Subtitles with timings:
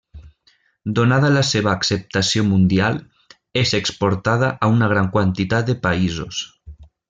[0.99, 2.97] Donada la seva acceptació mundial,
[3.65, 6.45] és exportada a una gran quantitat de països.